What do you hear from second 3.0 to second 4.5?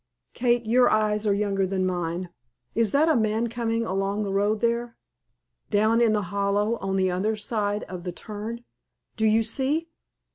a man coming along the